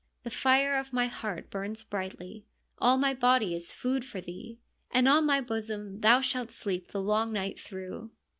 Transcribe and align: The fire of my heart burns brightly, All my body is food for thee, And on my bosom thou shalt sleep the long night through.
The 0.23 0.31
fire 0.31 0.75
of 0.79 0.91
my 0.93 1.05
heart 1.05 1.51
burns 1.51 1.83
brightly, 1.83 2.43
All 2.79 2.97
my 2.97 3.13
body 3.13 3.53
is 3.53 3.71
food 3.71 4.03
for 4.03 4.19
thee, 4.19 4.57
And 4.89 5.07
on 5.07 5.27
my 5.27 5.41
bosom 5.41 5.99
thou 5.99 6.21
shalt 6.21 6.49
sleep 6.49 6.87
the 6.89 6.99
long 6.99 7.31
night 7.31 7.59
through. 7.59 8.09